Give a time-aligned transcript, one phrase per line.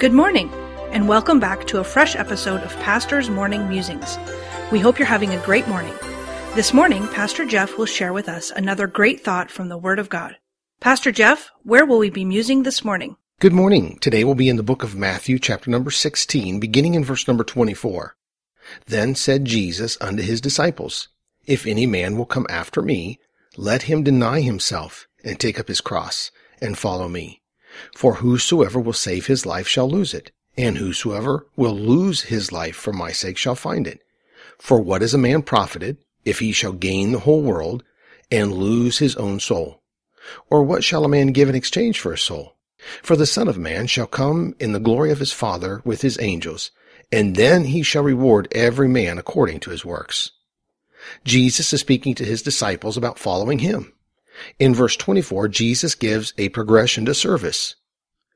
[0.00, 0.50] Good morning,
[0.92, 4.16] and welcome back to a fresh episode of Pastor's Morning Musings.
[4.72, 5.92] We hope you're having a great morning.
[6.54, 10.08] This morning, Pastor Jeff will share with us another great thought from the Word of
[10.08, 10.38] God.
[10.80, 13.18] Pastor Jeff, where will we be musing this morning?
[13.40, 13.98] Good morning.
[13.98, 17.44] Today we'll be in the book of Matthew, chapter number 16, beginning in verse number
[17.44, 18.16] 24.
[18.86, 21.08] Then said Jesus unto his disciples,
[21.44, 23.20] If any man will come after me,
[23.58, 27.39] let him deny himself, and take up his cross, and follow me.
[27.94, 32.76] For whosoever will save his life shall lose it, and whosoever will lose his life
[32.76, 34.00] for my sake shall find it.
[34.58, 37.82] For what is a man profited, if he shall gain the whole world,
[38.30, 39.82] and lose his own soul?
[40.48, 42.56] Or what shall a man give in exchange for his soul?
[43.02, 46.18] For the Son of Man shall come in the glory of his Father with his
[46.20, 46.70] angels,
[47.12, 50.32] and then he shall reward every man according to his works.
[51.24, 53.92] Jesus is speaking to his disciples about following him.
[54.58, 57.76] In verse 24, Jesus gives a progression to service.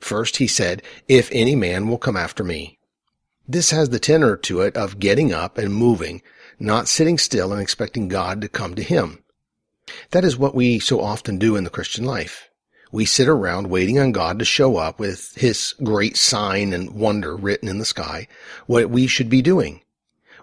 [0.00, 2.78] First, he said, if any man will come after me.
[3.46, 6.22] This has the tenor to it of getting up and moving,
[6.58, 9.24] not sitting still and expecting God to come to him.
[10.10, 12.50] That is what we so often do in the Christian life.
[12.92, 17.36] We sit around waiting on God to show up with his great sign and wonder
[17.36, 18.28] written in the sky,
[18.66, 19.82] what we should be doing.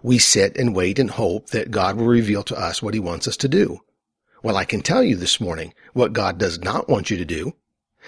[0.04, 3.28] We sit and wait and hope that God will reveal to us what he wants
[3.28, 3.82] us to do.
[4.46, 7.56] Well, I can tell you this morning what God does not want you to do.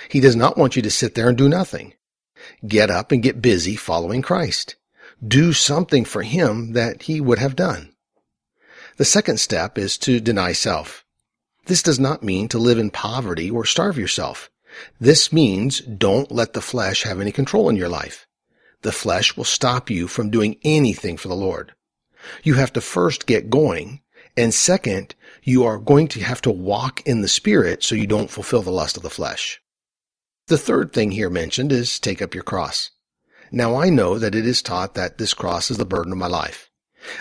[0.07, 1.95] He does not want you to sit there and do nothing.
[2.67, 4.75] Get up and get busy following Christ.
[5.27, 7.95] Do something for Him that He would have done.
[8.97, 11.03] The second step is to deny self.
[11.65, 14.51] This does not mean to live in poverty or starve yourself.
[14.99, 18.27] This means don't let the flesh have any control in your life.
[18.83, 21.73] The flesh will stop you from doing anything for the Lord.
[22.43, 24.01] You have to first get going
[24.37, 25.15] and second,
[25.47, 28.69] you are going to have to walk in the spirit so you don't fulfill the
[28.69, 29.61] lust of the flesh.
[30.47, 32.91] The third thing here mentioned is take up your cross.
[33.49, 36.27] Now I know that it is taught that this cross is the burden of my
[36.27, 36.69] life.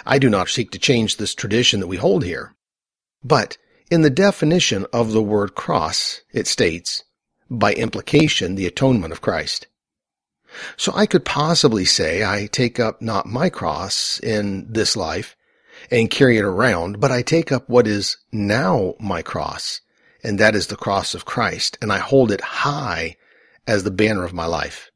[0.05, 2.57] I do not seek to change this tradition that we hold here.
[3.23, 3.59] But
[3.93, 7.05] in the definition of the word cross, it states,
[7.49, 9.69] by implication, the atonement of Christ.
[10.77, 15.36] So I could possibly say I take up not my cross in this life,
[15.91, 19.81] and carry it around, but I take up what is now my cross,
[20.23, 23.17] and that is the cross of Christ, and I hold it high
[23.67, 24.91] as the banner of my life.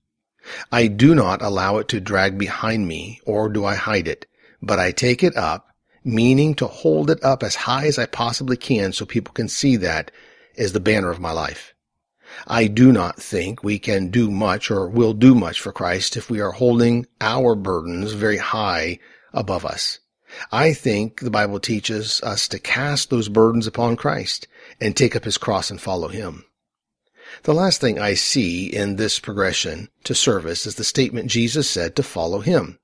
[0.73, 4.27] I do not allow it to drag behind me, or do I hide it,
[4.62, 5.69] but I take it up,
[6.03, 9.77] meaning to hold it up as high as I possibly can so people can see
[9.77, 10.11] that
[10.57, 11.75] as the banner of my life.
[12.47, 16.31] I do not think we can do much or will do much for Christ if
[16.31, 18.99] we are holding our burdens very high
[19.33, 19.99] above us.
[20.53, 24.47] I think the Bible teaches us to cast those burdens upon Christ
[24.81, 26.45] and take up his cross and follow him.
[27.45, 31.97] The last thing I see in this progression to service is the statement Jesus said
[31.97, 32.79] to follow him.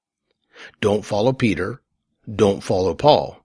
[0.80, 1.82] Don't follow Peter.
[2.32, 3.44] Don't follow Paul.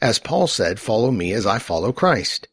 [0.00, 2.48] As Paul said, follow me as I follow Christ.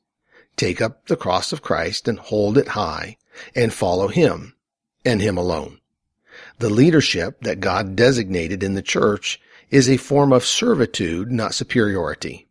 [0.55, 3.17] Take up the cross of Christ and hold it high
[3.55, 4.55] and follow him
[5.05, 5.79] and him alone.
[6.59, 12.47] The leadership that God designated in the church is a form of servitude, not superiority.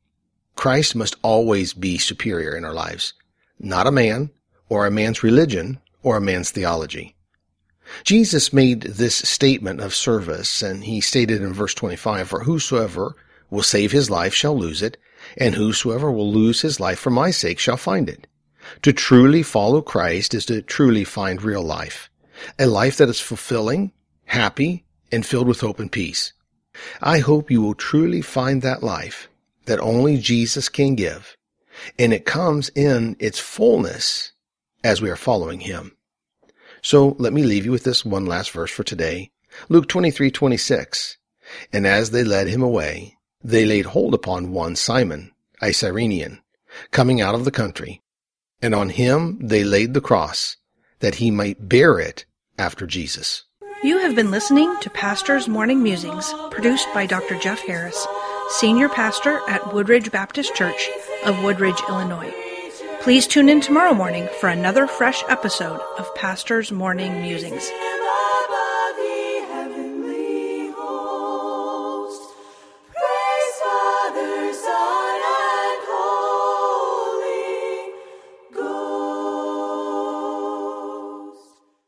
[0.55, 3.15] Christ must always be superior in our lives,
[3.59, 4.31] not a man
[4.69, 7.15] or a man's religion or a man's theology.
[8.03, 13.15] Jesus made this statement of service and he stated in verse 25, for whosoever
[13.51, 14.97] will save his life shall lose it,
[15.37, 18.27] and whosoever will lose his life for my sake shall find it.
[18.83, 22.11] To truly follow Christ is to truly find real life,
[22.59, 23.93] a life that is fulfilling,
[24.25, 26.33] happy, and filled with hope and peace.
[27.01, 29.29] I hope you will truly find that life
[29.67, 31.37] that only Jesus can give,
[31.99, 34.33] and it comes in its fullness
[34.85, 35.97] as we are following him.
[36.83, 39.31] So let me leave you with this one last verse for today.
[39.69, 41.17] Luke 23:26.
[41.73, 45.33] And as they led him away, they laid hold upon one Simon,
[45.63, 46.41] a Cyrenian,
[46.91, 48.03] coming out of the country,
[48.61, 50.57] and on him they laid the cross,
[51.01, 52.25] that he might bear it
[52.59, 53.45] after Jesus.
[53.83, 57.39] You have been listening to Pastor's Morning Musings, produced by Dr.
[57.39, 58.07] Jeff Harris,
[58.49, 60.89] Senior Pastor at Woodridge Baptist Church
[61.27, 62.33] of Woodridge, Illinois.
[63.03, 67.71] Please tune in tomorrow morning for another fresh episode of Pastor's Morning Musings.